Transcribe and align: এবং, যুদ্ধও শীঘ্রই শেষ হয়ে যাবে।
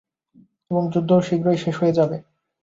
এবং, 0.71 0.83
যুদ্ধও 0.93 1.19
শীঘ্রই 1.27 1.57
শেষ 1.57 1.75
হয়ে 1.81 1.97
যাবে। 1.99 2.17